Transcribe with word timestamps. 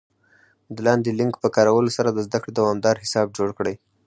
د 0.75 0.77
لاندې 0.87 1.09
لینک 1.19 1.33
په 1.43 1.49
کارولو 1.55 1.89
سره 1.97 2.09
د 2.11 2.19
زده 2.27 2.39
کړې 2.41 2.51
دوامدار 2.53 2.95
حساب 3.03 3.27
جوړ 3.37 3.49
کړئ 3.57 3.75